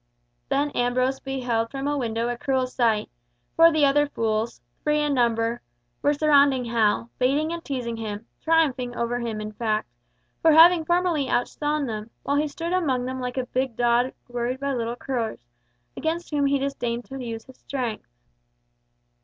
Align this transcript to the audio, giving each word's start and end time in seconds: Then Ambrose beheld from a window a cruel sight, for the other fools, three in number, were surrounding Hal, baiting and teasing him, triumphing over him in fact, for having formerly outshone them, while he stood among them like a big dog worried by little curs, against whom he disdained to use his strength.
Then 0.49 0.71
Ambrose 0.71 1.19
beheld 1.19 1.69
from 1.69 1.87
a 1.87 1.95
window 1.95 2.27
a 2.27 2.35
cruel 2.35 2.65
sight, 2.65 3.11
for 3.55 3.71
the 3.71 3.85
other 3.85 4.07
fools, 4.07 4.59
three 4.81 4.99
in 4.99 5.13
number, 5.13 5.61
were 6.01 6.15
surrounding 6.15 6.65
Hal, 6.65 7.11
baiting 7.19 7.53
and 7.53 7.63
teasing 7.63 7.97
him, 7.97 8.25
triumphing 8.41 8.95
over 8.95 9.19
him 9.19 9.39
in 9.39 9.51
fact, 9.51 9.87
for 10.41 10.53
having 10.53 10.85
formerly 10.85 11.29
outshone 11.29 11.85
them, 11.85 12.09
while 12.23 12.37
he 12.37 12.47
stood 12.47 12.73
among 12.73 13.05
them 13.05 13.19
like 13.21 13.37
a 13.37 13.45
big 13.45 13.75
dog 13.75 14.11
worried 14.27 14.59
by 14.59 14.73
little 14.73 14.95
curs, 14.95 15.45
against 15.95 16.31
whom 16.31 16.47
he 16.47 16.57
disdained 16.57 17.05
to 17.05 17.23
use 17.23 17.45
his 17.45 17.59
strength. 17.59 18.07